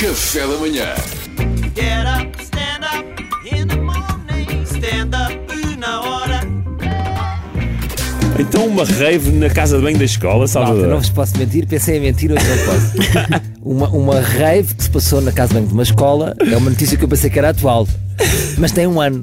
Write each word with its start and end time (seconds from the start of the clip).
Café 0.00 0.46
da 0.46 0.56
manhã. 0.58 0.94
Get 1.74 2.06
up, 2.06 2.17
Então 8.38 8.66
uma 8.66 8.84
rave 8.84 9.30
na 9.32 9.50
casa 9.50 9.76
de 9.76 9.82
banho 9.82 9.98
da 9.98 10.04
escola, 10.04 10.34
Malta, 10.38 10.48
Salvador. 10.52 10.86
não 10.88 10.98
vos 10.98 11.10
posso 11.10 11.36
mentir, 11.36 11.66
pensei 11.66 11.96
em 11.96 12.00
mentir, 12.00 12.30
hoje 12.30 12.44
não 12.46 12.64
posso. 12.64 13.42
uma, 13.62 13.88
uma 13.88 14.20
rave 14.20 14.74
que 14.74 14.84
se 14.84 14.90
passou 14.90 15.20
na 15.20 15.32
casa 15.32 15.48
de 15.48 15.54
banho 15.54 15.66
de 15.66 15.72
uma 15.74 15.82
escola 15.82 16.34
é 16.40 16.56
uma 16.56 16.70
notícia 16.70 16.96
que 16.96 17.04
eu 17.04 17.08
pensei 17.08 17.28
que 17.30 17.38
era 17.38 17.50
atual, 17.50 17.86
mas 18.56 18.70
tem 18.72 18.86
um 18.86 19.00
ano. 19.00 19.22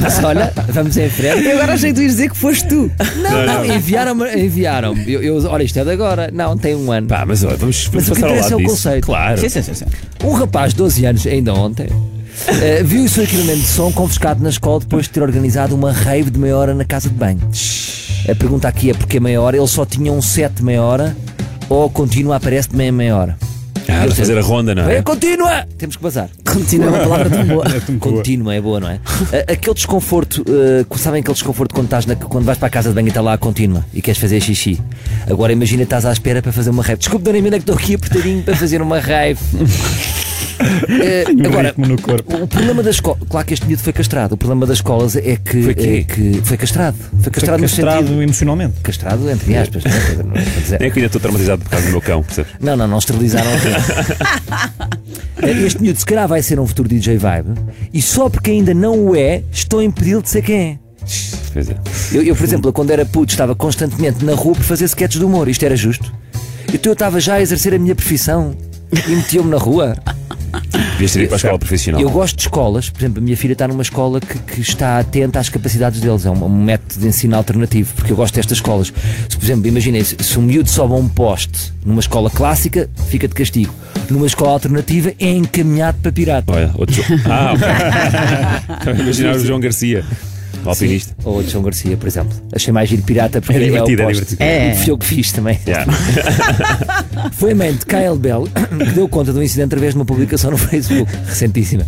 Mas 0.00 0.22
olha, 0.22 0.52
vamos 0.68 0.96
em 0.96 1.08
frente. 1.08 1.44
Eu 1.44 1.56
agora 1.56 1.72
achei 1.72 1.90
que 1.90 1.96
tu 1.96 2.02
ias 2.02 2.12
dizer 2.12 2.30
que 2.30 2.36
foste 2.36 2.68
tu. 2.68 2.90
Não, 3.16 3.46
não, 3.46 3.64
enviaram-me. 3.64 4.44
Enviaram 4.44 4.94
eu, 5.06 5.22
eu, 5.22 5.44
olha, 5.46 5.62
isto 5.64 5.78
é 5.78 5.84
de 5.84 5.90
agora. 5.90 6.30
Não, 6.32 6.56
tem 6.56 6.76
um 6.76 6.92
ano. 6.92 7.08
Pá, 7.08 7.24
mas 7.26 7.42
olha, 7.42 7.56
vamos, 7.56 7.86
vamos 7.86 8.08
Mas 8.08 8.08
o 8.08 8.14
que 8.14 8.20
passar 8.20 8.26
ao 8.26 8.32
interessa 8.36 8.50
lado 8.50 8.52
é 8.52 8.56
o 8.56 8.58
disso. 8.58 8.70
conceito. 8.70 9.06
Claro. 9.06 9.40
Sim, 9.40 9.48
sim, 9.48 9.62
sim. 9.62 9.74
sim. 9.74 9.84
Um 10.22 10.32
rapaz 10.32 10.72
de 10.72 10.78
12 10.78 11.04
anos, 11.06 11.26
ainda 11.26 11.54
ontem, 11.54 11.88
eh, 12.62 12.82
viu 12.82 13.04
o 13.04 13.08
seu 13.08 13.24
equipamento 13.24 13.60
de 13.60 13.66
som 13.66 13.90
confiscado 13.92 14.42
na 14.42 14.48
escola 14.50 14.80
depois 14.80 15.04
de 15.04 15.10
ter 15.10 15.22
organizado 15.22 15.74
uma 15.74 15.92
rave 15.92 16.30
de 16.30 16.38
meia 16.38 16.56
hora 16.56 16.74
na 16.74 16.84
casa 16.84 17.08
de 17.08 17.14
banho. 17.14 17.40
A 18.28 18.34
pergunta 18.34 18.68
aqui 18.68 18.90
é 18.90 18.94
porque 18.94 19.18
meia 19.20 19.40
hora? 19.40 19.56
Ele 19.56 19.66
só 19.66 19.84
tinha 19.86 20.12
um 20.12 20.20
set 20.22 20.52
de 20.54 20.62
meia 20.62 20.82
hora 20.82 21.16
ou 21.68 21.88
continua 21.90 22.36
aparece 22.36 22.68
de 22.70 22.76
meia 22.76 22.92
meia 22.92 23.16
hora? 23.16 23.36
Ah, 23.90 24.06
de 24.06 24.14
fazer 24.14 24.36
a 24.36 24.42
ronda, 24.42 24.74
não 24.74 24.86
é? 24.86 24.96
É, 24.98 25.02
continua! 25.02 25.66
Temos 25.78 25.96
que 25.96 26.02
bazar. 26.02 26.28
Continua 26.44 26.88
uma 26.90 26.98
palavra 26.98 27.30
tão 27.30 27.46
boa. 27.46 27.64
Contínua 27.98 28.54
é 28.54 28.60
boa, 28.60 28.78
não 28.80 28.88
é? 28.90 29.00
A- 29.48 29.52
Aquele 29.52 29.74
desconforto, 29.74 30.44
eh, 30.46 30.84
sabem 30.98 31.20
aquele 31.20 31.32
desconforto 31.32 31.74
quando, 31.74 31.86
estás 31.86 32.04
na- 32.04 32.14
quando 32.14 32.44
vais 32.44 32.58
para 32.58 32.66
a 32.66 32.70
casa 32.70 32.90
de 32.90 32.94
banho 32.94 33.06
e 33.06 33.08
está 33.08 33.22
lá 33.22 33.32
a 33.32 33.38
contínua 33.38 33.82
e 33.94 34.02
queres 34.02 34.20
fazer 34.20 34.42
xixi? 34.42 34.78
Agora 35.26 35.54
imagina 35.54 35.84
estás 35.84 36.04
à 36.04 36.12
espera 36.12 36.42
para 36.42 36.52
fazer 36.52 36.68
uma 36.68 36.82
rave. 36.82 36.98
Desculpe, 36.98 37.24
Dona 37.24 37.38
Emina, 37.38 37.56
que 37.56 37.62
estou 37.62 37.76
aqui 37.76 37.94
apertadinho 37.94 38.42
para 38.42 38.54
fazer 38.56 38.82
uma 38.82 39.00
rave. 39.00 39.38
Eh, 40.88 41.24
agora, 41.46 41.74
o 42.42 42.46
problema 42.48 42.82
da 42.82 42.90
escola, 42.90 43.18
claro 43.28 43.46
que 43.46 43.54
este 43.54 43.66
miúdo 43.66 43.82
foi 43.82 43.92
castrado. 43.92 44.32
O 44.34 44.36
problema 44.36 44.66
das 44.66 44.78
escolas 44.78 45.14
é 45.16 45.36
que 45.36 45.62
Foi 45.62 45.72
é 45.72 46.02
que 46.04 46.40
foi 46.44 46.56
castrado. 46.56 46.96
Foi 47.22 47.30
castrado, 47.32 47.58
no 47.60 47.62
castrado 47.68 47.98
sentido. 48.06 48.22
emocionalmente. 48.22 48.74
Castrado, 48.82 49.30
entre 49.30 49.56
aspas, 49.56 49.84
é? 49.86 49.88
É 49.88 50.60
dizer- 50.60 50.82
É 50.82 50.90
que 50.90 50.98
ainda 50.98 51.06
estou 51.06 51.20
traumatizado 51.20 51.62
por 51.62 51.70
causa 51.70 51.86
do 51.86 51.92
meu 51.92 52.00
cão, 52.00 52.22
percebes? 52.22 52.52
não, 52.60 52.76
não, 52.76 52.86
não 52.88 52.98
esterilizaram. 52.98 53.48
este 55.66 55.80
miúdo, 55.82 55.98
se 55.98 56.06
calhar, 56.06 56.26
vai 56.28 56.42
ser 56.42 56.58
um 56.58 56.66
futuro 56.66 56.88
DJ 56.88 57.16
Vibe 57.18 57.54
e 57.92 58.02
só 58.02 58.28
porque 58.28 58.50
ainda 58.50 58.74
não 58.74 58.98
o 59.08 59.16
é, 59.16 59.42
estou 59.52 59.82
impedido 59.82 60.22
de 60.22 60.28
ser 60.28 60.42
quem 60.42 60.60
é. 60.60 60.78
Pois 61.52 61.70
é. 61.70 61.76
Eu, 62.12 62.22
eu, 62.22 62.36
por 62.36 62.44
exemplo, 62.44 62.72
quando 62.72 62.90
era 62.90 63.04
puto, 63.06 63.32
estava 63.32 63.54
constantemente 63.54 64.24
na 64.24 64.34
rua 64.34 64.54
por 64.54 64.64
fazer 64.64 64.84
sketches 64.86 65.18
de 65.18 65.24
humor. 65.24 65.48
Isto 65.48 65.64
era 65.64 65.76
justo. 65.76 66.12
Então 66.72 66.90
eu 66.90 66.94
estava 66.94 67.18
já 67.20 67.34
a 67.34 67.40
exercer 67.40 67.72
a 67.74 67.78
minha 67.78 67.94
profissão 67.94 68.54
e 68.92 69.10
metiam-me 69.16 69.50
na 69.50 69.56
rua. 69.56 69.96
Devias 70.92 71.12
ter 71.12 71.20
ido 71.20 71.28
para 71.28 71.36
a 71.36 71.38
escola 71.38 71.58
profissional. 71.58 72.00
Eu 72.00 72.10
gosto 72.10 72.36
de 72.36 72.42
escolas, 72.42 72.90
por 72.90 73.00
exemplo, 73.00 73.18
a 73.18 73.22
minha 73.22 73.36
filha 73.36 73.52
está 73.52 73.68
numa 73.68 73.82
escola 73.82 74.20
que, 74.20 74.38
que 74.38 74.60
está 74.60 74.98
atenta 74.98 75.38
às 75.38 75.48
capacidades 75.48 76.00
deles, 76.00 76.26
é 76.26 76.30
um, 76.30 76.44
um 76.44 76.48
método 76.48 77.00
de 77.00 77.08
ensino 77.08 77.36
alternativo, 77.36 77.92
porque 77.94 78.12
eu 78.12 78.16
gosto 78.16 78.34
destas 78.34 78.58
escolas. 78.58 78.92
Se, 79.28 79.36
por 79.36 79.44
exemplo, 79.44 79.66
imaginem, 79.66 80.02
se, 80.04 80.16
se 80.18 80.38
um 80.38 80.42
miúdo 80.42 80.68
sobe 80.68 80.94
a 80.94 80.96
um 80.96 81.08
poste 81.08 81.72
numa 81.84 82.00
escola 82.00 82.30
clássica, 82.30 82.88
fica 83.08 83.26
de 83.28 83.34
castigo. 83.34 83.72
Numa 84.10 84.26
escola 84.26 84.52
alternativa, 84.52 85.12
é 85.18 85.30
encaminhado 85.30 85.98
para 86.02 86.12
pirata. 86.12 86.52
Olha, 86.52 86.70
outro. 86.74 86.96
Ah, 87.28 87.52
ok. 87.52 88.94
Imaginar 89.00 89.36
o 89.36 89.44
João 89.44 89.60
Garcia, 89.60 90.04
o 90.64 90.68
alpinista. 90.70 91.14
Ou 91.24 91.38
o 91.38 91.42
de 91.42 91.50
João 91.50 91.64
Garcia, 91.64 91.96
por 91.96 92.06
exemplo. 92.06 92.36
Achei 92.54 92.72
mais 92.72 92.88
giro 92.88 93.02
pirata 93.02 93.40
porque 93.40 93.56
É 93.56 93.60
divertido, 93.64 94.02
é 94.02 94.04
é 94.04 94.06
o 94.06 94.08
poste. 94.08 94.20
divertido. 94.36 94.42
É. 94.42 94.72
E 94.72 94.76
foi 94.76 94.90
eu 94.92 94.98
que 94.98 95.06
fiz 95.06 95.32
também. 95.32 95.58
Yeah. 95.66 95.92
Foi 97.32 97.52
a 97.52 97.54
mãe 97.54 97.72
de 97.72 97.84
Kyle 97.84 98.16
Bell 98.18 98.46
que 98.78 98.92
deu 98.92 99.08
conta 99.08 99.32
do 99.32 99.42
incidente 99.42 99.66
através 99.66 99.92
de 99.94 99.98
uma 99.98 100.04
publicação 100.04 100.50
no 100.50 100.56
Facebook, 100.58 101.10
recentíssima, 101.26 101.86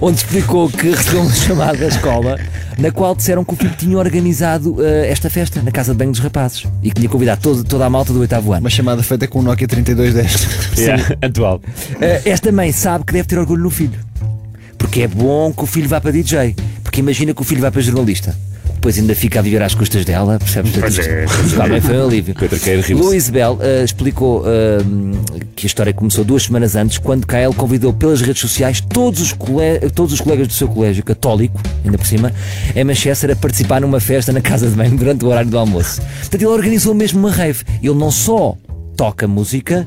onde 0.00 0.18
explicou 0.18 0.68
que 0.70 0.90
recebeu 0.90 1.22
uma 1.22 1.32
chamada 1.32 1.76
da 1.78 1.86
escola 1.88 2.38
na 2.78 2.90
qual 2.90 3.14
disseram 3.14 3.44
que 3.44 3.52
o 3.54 3.56
filho 3.56 3.74
tinha 3.76 3.98
organizado 3.98 4.76
eh, 4.84 5.08
esta 5.10 5.28
festa 5.28 5.60
na 5.62 5.70
casa 5.70 5.92
de 5.92 5.98
banho 5.98 6.10
dos 6.12 6.20
rapazes 6.20 6.64
e 6.82 6.90
que 6.90 6.96
tinha 6.96 7.08
convidado 7.08 7.40
todo- 7.40 7.64
toda 7.64 7.84
a 7.86 7.90
malta 7.90 8.12
do 8.12 8.20
oitavo 8.20 8.52
ano. 8.52 8.60
Uma 8.60 8.70
chamada 8.70 9.02
feita 9.02 9.26
com 9.26 9.40
o 9.40 9.42
Nokia 9.42 9.66
3210. 9.66 10.48
Yeah, 10.78 11.16
Atual. 11.20 11.60
Eh, 12.00 12.22
esta 12.24 12.52
mãe 12.52 12.70
sabe 12.72 13.04
que 13.04 13.12
deve 13.12 13.26
ter 13.28 13.38
orgulho 13.38 13.62
no 13.62 13.70
filho, 13.70 13.98
porque 14.76 15.02
é 15.02 15.08
bom 15.08 15.52
que 15.52 15.62
o 15.64 15.66
filho 15.66 15.88
vá 15.88 16.00
para 16.00 16.12
DJ, 16.12 16.54
porque 16.98 17.00
imagina 17.00 17.34
que 17.34 17.40
o 17.40 17.44
filho 17.44 17.60
vai 17.60 17.70
para 17.70 17.80
jornalista. 17.80 18.36
Depois 18.74 18.98
ainda 18.98 19.14
fica 19.14 19.38
a 19.40 19.42
viver 19.42 19.62
às 19.62 19.74
custas 19.74 20.04
dela, 20.04 20.38
percebes? 20.38 20.72
Pois 20.78 20.98
é, 20.98 21.26
Também 21.56 21.80
foi 21.80 21.96
um 21.96 22.06
alívio. 22.06 22.34
Luís 22.96 23.28
Bell 23.28 23.58
eh, 23.60 23.84
explicou 23.84 24.44
eh, 24.46 24.78
que 25.56 25.66
a 25.66 25.68
história 25.68 25.92
começou 25.92 26.24
duas 26.24 26.44
semanas 26.44 26.76
antes, 26.76 26.98
quando 26.98 27.26
Kael 27.26 27.52
convidou 27.52 27.92
pelas 27.92 28.20
redes 28.20 28.40
sociais 28.40 28.80
todos 28.80 29.20
os, 29.20 29.34
todos 29.94 30.12
os 30.12 30.20
colegas 30.20 30.46
do 30.46 30.52
seu 30.52 30.68
colégio 30.68 31.04
católico, 31.04 31.60
ainda 31.84 31.98
por 31.98 32.06
cima, 32.06 32.32
em 32.74 32.84
Manchester, 32.84 33.32
a 33.32 33.36
participar 33.36 33.80
numa 33.80 34.00
festa 34.00 34.32
na 34.32 34.40
casa 34.40 34.68
de 34.68 34.76
banho 34.76 34.96
durante 34.96 35.24
o 35.24 35.28
horário 35.28 35.50
do 35.50 35.58
almoço. 35.58 36.00
Portanto, 36.00 36.42
ele 36.42 36.46
organizou 36.46 36.94
mesmo 36.94 37.18
uma 37.18 37.30
rave. 37.32 37.64
Ele 37.82 37.94
não 37.94 38.10
só 38.10 38.56
toca 38.96 39.26
música. 39.26 39.86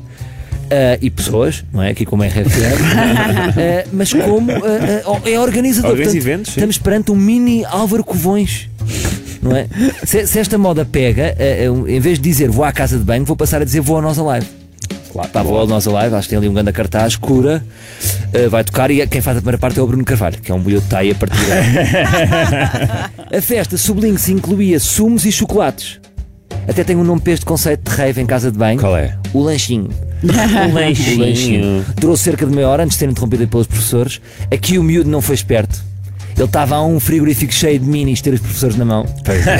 Eh, 0.74 0.98
e 1.02 1.10
pessoas, 1.10 1.62
não 1.70 1.82
é? 1.82 1.90
Aqui 1.90 2.06
como 2.06 2.24
é 2.24 2.28
RFM, 2.28 2.38
eh, 3.58 3.86
mas 3.92 4.10
como 4.10 4.50
eh, 4.50 5.02
é 5.26 5.38
organizador. 5.38 5.90
Organiza 5.90 6.16
eventos, 6.16 6.54
sim. 6.54 6.60
estamos 6.60 6.78
perante 6.78 7.12
um 7.12 7.14
mini 7.14 7.62
Álvaro 7.66 8.02
Covões. 8.02 8.70
Não 9.42 9.54
é? 9.54 9.66
se, 10.02 10.26
se 10.26 10.38
esta 10.38 10.56
moda 10.56 10.86
pega, 10.86 11.36
em 11.86 12.00
vez 12.00 12.18
de 12.18 12.26
dizer 12.26 12.48
vou 12.48 12.64
à 12.64 12.72
casa 12.72 12.96
de 12.96 13.04
banho, 13.04 13.22
vou 13.22 13.36
passar 13.36 13.60
a 13.60 13.64
dizer 13.66 13.80
vou 13.80 13.96
ao 13.96 14.02
Nós 14.02 14.18
Alive. 14.18 14.46
Claro, 15.12 15.28
pá, 15.28 15.42
vou 15.42 15.58
ao 15.58 15.66
Nós 15.66 15.86
Alive, 15.86 16.14
acho 16.14 16.22
que 16.22 16.30
tem 16.30 16.38
ali 16.38 16.48
um 16.48 16.54
grande 16.54 16.72
cartaz, 16.72 17.16
cura, 17.16 17.62
vai 18.50 18.64
tocar 18.64 18.90
e 18.90 19.06
quem 19.06 19.20
faz 19.20 19.36
a 19.36 19.40
primeira 19.40 19.58
parte 19.58 19.78
é 19.78 19.82
o 19.82 19.86
Bruno 19.86 20.04
Carvalho, 20.04 20.40
que 20.40 20.50
é 20.50 20.54
um 20.54 20.62
de 20.62 20.76
a 20.76 21.14
partir 21.14 21.36
daí. 21.48 23.36
A 23.38 23.42
festa, 23.42 23.76
sublinho-se, 23.76 24.32
incluía 24.32 24.80
sumos 24.80 25.26
e 25.26 25.32
chocolates. 25.32 26.01
Até 26.68 26.84
tem 26.84 26.96
um 26.96 27.04
nome 27.04 27.20
para 27.20 27.32
este 27.32 27.44
conceito 27.44 27.90
de 27.90 27.96
rave 27.96 28.20
em 28.20 28.26
casa 28.26 28.50
de 28.50 28.58
banho. 28.58 28.78
Qual 28.80 28.96
é? 28.96 29.16
O 29.32 29.40
lanchinho. 29.40 29.88
O 30.22 30.70
O 30.70 31.18
lanchinho. 31.18 31.84
Durou 31.96 32.16
cerca 32.16 32.46
de 32.46 32.54
meia 32.54 32.68
hora 32.68 32.84
antes 32.84 32.96
de 32.96 33.00
ser 33.00 33.10
interrompido 33.10 33.46
pelos 33.48 33.66
professores. 33.66 34.20
Aqui 34.52 34.78
o 34.78 34.82
miúdo 34.82 35.10
não 35.10 35.20
foi 35.20 35.34
esperto. 35.34 35.82
Ele 36.34 36.44
estava 36.44 36.76
a 36.76 36.82
um 36.82 36.98
frigorífico 36.98 37.52
cheio 37.52 37.78
de 37.78 37.84
minis 37.86 38.22
ter 38.22 38.32
os 38.32 38.40
professores 38.40 38.76
na 38.76 38.84
mão. 38.86 39.04
Pois 39.24 39.46
é. 39.46 39.56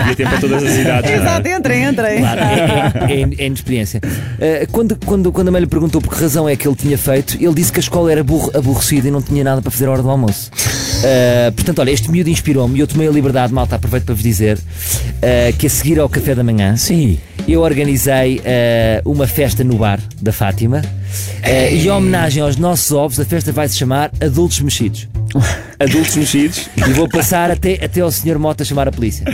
Devia 0.00 0.16
ter 0.16 0.28
para 0.28 0.38
todas 0.40 0.62
as 0.62 0.74
idades. 0.76 1.10
é? 1.10 1.16
Exato, 1.16 1.48
entrem, 1.48 1.84
entrem. 1.84 2.18
Claro, 2.18 2.40
é, 2.40 3.12
é, 3.12 3.42
é 3.42 3.46
inexperiência. 3.46 4.00
Uh, 4.04 4.70
quando, 4.70 4.96
quando, 5.06 5.32
quando 5.32 5.48
a 5.48 5.50
mãe 5.50 5.60
lhe 5.62 5.66
perguntou 5.66 6.02
por 6.02 6.14
que 6.14 6.20
razão 6.20 6.46
é 6.48 6.54
que 6.56 6.68
ele 6.68 6.76
tinha 6.76 6.98
feito, 6.98 7.38
ele 7.40 7.54
disse 7.54 7.72
que 7.72 7.78
a 7.78 7.80
escola 7.80 8.12
era 8.12 8.20
aborre- 8.20 8.50
aborrecida 8.54 9.08
e 9.08 9.10
não 9.10 9.22
tinha 9.22 9.42
nada 9.42 9.62
para 9.62 9.70
fazer 9.70 9.86
a 9.86 9.92
hora 9.92 10.02
do 10.02 10.10
almoço. 10.10 10.50
Uh, 10.98 11.52
portanto, 11.52 11.78
olha, 11.78 11.90
este 11.90 12.10
miúdo 12.10 12.28
inspirou-me 12.28 12.76
e 12.76 12.80
eu 12.80 12.86
tomei 12.86 13.06
a 13.06 13.10
liberdade, 13.10 13.52
malta, 13.52 13.76
aproveito 13.76 14.04
para 14.04 14.14
vos 14.14 14.22
dizer 14.22 14.58
uh, 14.58 15.56
que 15.56 15.66
a 15.66 15.70
seguir 15.70 15.98
ao 16.00 16.08
café 16.08 16.34
da 16.34 16.42
manhã, 16.42 16.76
sim, 16.76 17.18
eu 17.46 17.60
organizei 17.60 18.38
uh, 18.38 19.10
uma 19.10 19.26
festa 19.26 19.62
no 19.62 19.76
bar 19.76 20.00
da 20.20 20.32
Fátima 20.32 20.82
uh, 20.82 21.74
e 21.74 21.86
em 21.86 21.90
homenagem 21.90 22.42
aos 22.42 22.56
nossos 22.56 22.90
ovos, 22.90 23.20
a 23.20 23.24
festa 23.24 23.52
vai 23.52 23.68
se 23.68 23.78
chamar 23.78 24.10
Adultos 24.20 24.60
Mexidos. 24.60 25.08
Adultos 25.78 26.16
mexidos. 26.16 26.68
E 26.76 26.92
vou 26.92 27.08
passar 27.08 27.50
até, 27.50 27.74
até 27.84 28.00
ao 28.00 28.10
Sr. 28.10 28.38
Mota 28.38 28.64
chamar 28.64 28.88
a 28.88 28.92
polícia, 28.92 29.24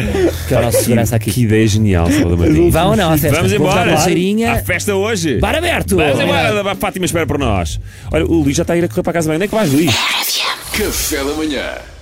que 0.46 0.54
é 0.54 0.58
o 0.58 0.62
nosso 0.62 0.82
segurança 0.82 1.16
aqui. 1.16 1.30
Que 1.30 1.42
ideia 1.42 1.66
genial, 1.66 2.10
Salvador 2.10 2.38
Martins. 2.38 2.72
Vão 2.72 2.90
ou 2.90 2.96
não 2.96 3.12
à 3.12 3.16
festa? 3.16 3.36
Vamos 3.36 3.52
embora. 3.52 3.90
uma 3.90 4.00
cheirinha. 4.00 4.52
À 4.52 4.58
festa 4.58 4.94
hoje. 4.94 5.38
Bar 5.38 5.54
aberto! 5.54 5.96
Vamos 5.96 6.20
embora. 6.20 6.72
A 6.72 6.74
Fátima 6.74 7.06
espera 7.06 7.26
por 7.26 7.38
nós. 7.38 7.80
Olha, 8.10 8.26
o 8.26 8.42
Luís 8.42 8.56
já 8.56 8.62
está 8.62 8.74
a 8.74 8.76
ir 8.76 8.84
a 8.84 8.88
correr 8.88 9.02
para 9.02 9.10
a 9.10 9.14
casa 9.14 9.28
banho. 9.28 9.36
Onde 9.36 9.44
é 9.44 9.48
que 9.48 9.54
vais, 9.54 9.72
Luís? 9.72 9.94
Café 10.76 11.18
da 11.18 11.34
manhã. 11.34 11.93